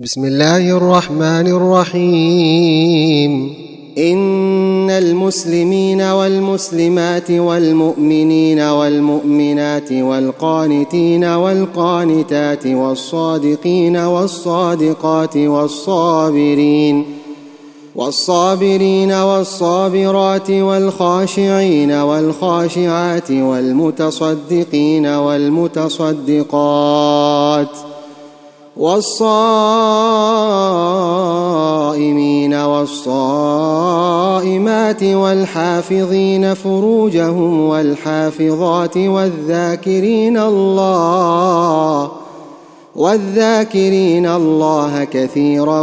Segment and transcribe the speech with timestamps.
[0.00, 3.54] بسم الله الرحمن الرحيم.
[3.98, 17.04] إن المسلمين والمسلمات والمؤمنين والمؤمنات والقانتين والقانتات والصادقين والصادقات والصابرين
[17.94, 26.36] والصابرين والصابرات والخاشعين والخاشعات والمتصدقين والمتصدقات
[28.76, 30.26] والصائمين
[32.54, 33.82] والصائمات
[35.02, 42.10] والحافظين فروجهم والحافظات والذاكرين الله
[42.96, 45.80] والذاكرين الله كثيرا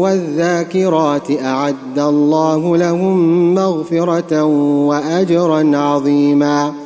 [0.00, 4.42] والذاكرات أعد الله لهم مغفرة
[4.86, 6.85] واجرا عظيما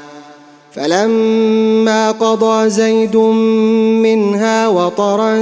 [0.75, 5.37] فلما قضى زيد منها وطرا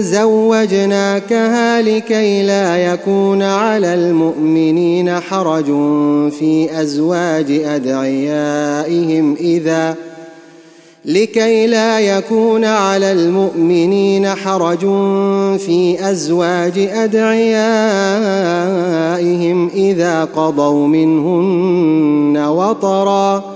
[0.00, 5.66] زوجناكها لكي لا يكون على المؤمنين حرج
[6.30, 9.94] في أزواج أدعيائهم إذا
[11.04, 14.80] لكي لا يكون على المؤمنين حرج
[15.58, 17.30] في أزواج أدعيائهم
[19.74, 23.55] إذا قضوا منهن وطرا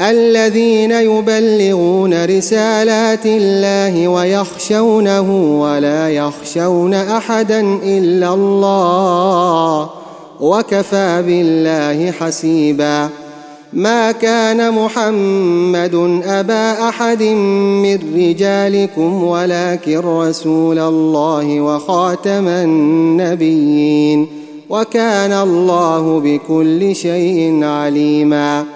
[0.00, 9.90] الذين يبلغون رسالات الله ويخشونه ولا يخشون أحدا إلا الله
[10.40, 13.08] وكفى بالله حسيبا.
[13.72, 24.26] ما كان محمد أبا أحد من رجالكم ولكن رسول الله وخاتم النبيين.
[24.70, 28.75] وكان الله بكل شيء عليما.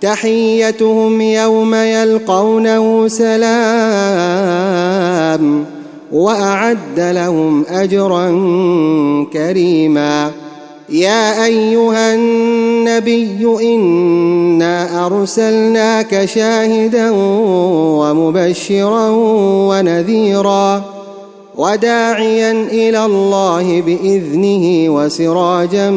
[0.00, 4.28] تحيتهم يوم يلقونه سلام
[6.12, 8.28] وأعد لهم أجرا
[9.32, 10.30] كريما.
[10.88, 17.10] يا أيها النبي إنا أرسلناك شاهدا
[18.00, 19.08] ومبشرا
[19.68, 20.84] ونذيرا
[21.56, 25.90] وداعيا إلى الله بإذنه وسراجا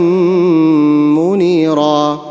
[1.13, 2.30] منيرا.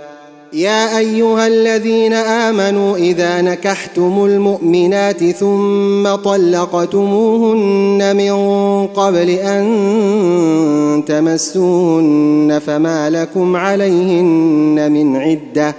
[0.53, 8.33] يا أيها الذين آمنوا إذا نكحتم المؤمنات ثم طلقتموهن من
[8.87, 15.75] قبل أن تمسوهن فما لكم عليهن من عدة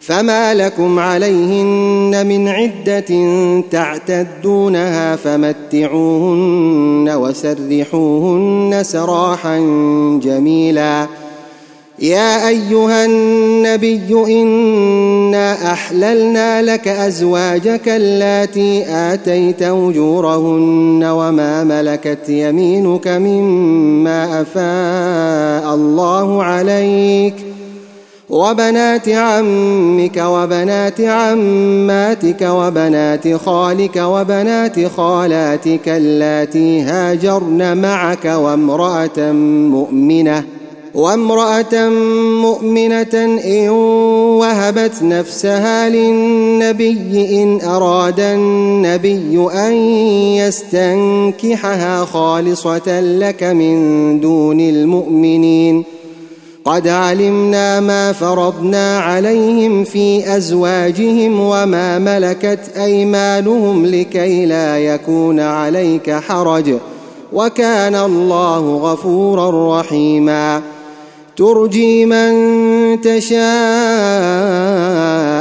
[0.00, 3.14] فما لكم عليهن من عدة
[3.70, 9.58] تعتدونها فمتعوهن وسرحوهن سراحا
[10.22, 11.06] جميلا.
[12.00, 25.74] يا أيها النبي انا أحللنا لك أزواجك اللاتي آتيت أجورهن وما ملكت يمينك مما أفاء
[25.74, 27.34] الله عليك
[28.28, 39.32] وبنات عمك وبنات عماتك وبنات خالك وبنات خالاتك اللاتي هاجرن معك وامرأة
[39.70, 40.57] مؤمنة
[40.94, 41.88] وامرأة
[42.42, 43.68] مؤمنة إن
[44.38, 49.72] وهبت نفسها للنبي إن أراد النبي أن
[50.36, 55.84] يستنكحها خالصة لك من دون المؤمنين.
[56.64, 66.74] قد علمنا ما فرضنا عليهم في أزواجهم وما ملكت أيمانهم لكي لا يكون عليك حرج.
[67.32, 70.77] وكان الله غفورا رحيما.
[71.38, 73.38] ترجي من تشاء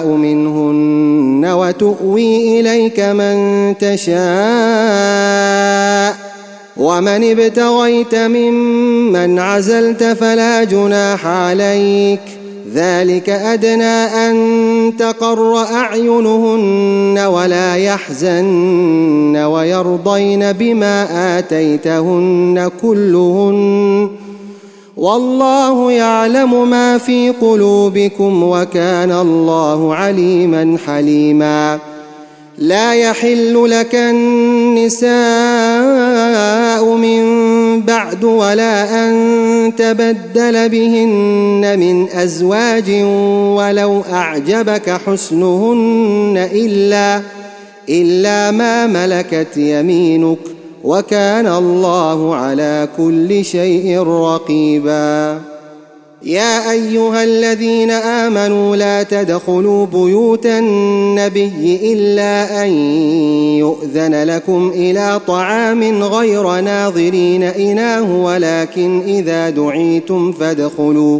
[0.07, 4.17] منهن وتؤوي إليك من تشاء.
[6.77, 12.21] ومن ابتغيت ممن عزلت فلا جناح عليك.
[12.73, 21.07] ذلك أدنى أن تقر أعينهن ولا يحزن ويرضين بما
[21.39, 24.26] آتيتهن كلهن.
[24.97, 31.79] والله يعلم ما في قلوبكم وكان الله عليما حليما.
[32.57, 35.13] لا يحل لك النساء
[36.95, 37.21] من
[37.81, 42.91] بعد ولا أن تبدل بهن من أزواج
[43.55, 47.21] ولو أعجبك حسنهن إلا
[47.89, 50.56] إلا ما ملكت يمينك.
[50.83, 55.41] وكان الله على كل شيء رقيبا.
[56.23, 62.69] يا أيها الذين آمنوا لا تدخلوا بيوت النبي إلا أن
[63.59, 71.19] يؤذن لكم إلى طعام غير ناظرين إناه ولكن إذا دعيتم فادخلوا.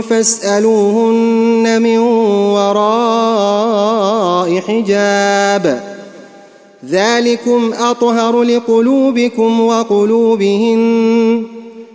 [0.00, 1.98] فاسألوهن من
[2.48, 5.94] وراء حجاب.
[6.90, 11.42] ذلكم أطهر لقلوبكم وقلوبهن.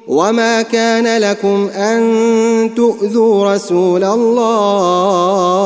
[0.07, 5.59] وما كان لكم أن تؤذوا رسول الله.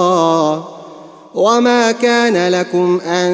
[1.35, 3.33] وما كان لكم أن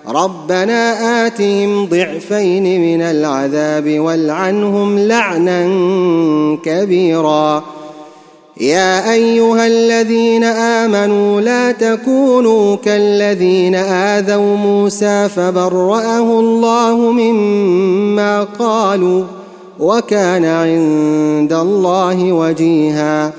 [0.07, 5.63] ربنا آتهم ضعفين من العذاب والعنهم لعنا
[6.63, 7.63] كبيرا.
[8.59, 19.23] يا أيها الذين آمنوا لا تكونوا كالذين آذوا موسى فبرأه الله مما قالوا
[19.79, 23.31] وكان عند الله وجيها.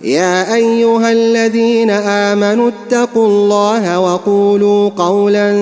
[0.00, 5.56] يا أيها الذين آمنوا اتقوا الله وقولوا قولا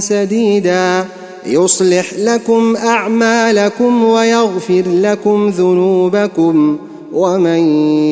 [0.00, 1.04] سديدا.
[1.46, 6.78] يصلح لكم أعمالكم ويغفر لكم ذنوبكم.
[7.12, 7.58] ومن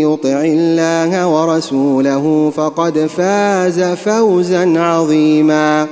[0.01, 5.87] يطع الله ورسوله فقد فاز فوزا عظيما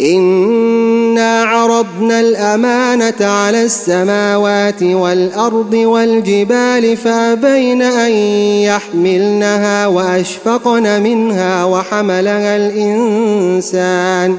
[0.00, 8.12] انا عرضنا الامانه على السماوات والارض والجبال فابين ان
[8.62, 14.38] يحملنها واشفقن منها وحملها الانسان